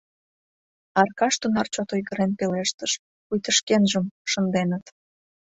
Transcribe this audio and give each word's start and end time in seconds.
—Аркаш 1.01 1.35
тунар 1.41 1.67
чот 1.73 1.89
ойгырен 1.95 2.31
пелештыш, 2.39 2.91
пуйто 3.25 3.51
шкенжым 3.57 4.05
шынденыт. 4.31 4.85